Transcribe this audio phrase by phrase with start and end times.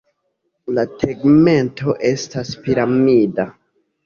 [0.77, 3.47] La tegmento estas piramida.